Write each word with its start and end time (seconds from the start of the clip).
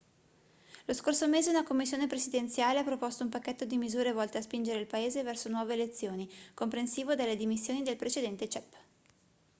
lo 0.87 0.95
scorso 0.95 1.27
mese 1.27 1.51
una 1.51 1.61
commissione 1.63 2.07
presidenziale 2.07 2.79
ha 2.79 2.83
proposto 2.83 3.21
un 3.21 3.29
pacchetto 3.29 3.65
di 3.65 3.77
misure 3.77 4.11
volte 4.11 4.39
a 4.39 4.41
spingere 4.41 4.79
il 4.79 4.87
paese 4.87 5.21
verso 5.21 5.47
nuove 5.47 5.75
elezioni 5.75 6.27
comprensivo 6.55 7.13
delle 7.13 7.35
dimissioni 7.35 7.83
del 7.83 7.97
precedente 7.97 8.49
cep 8.49 8.73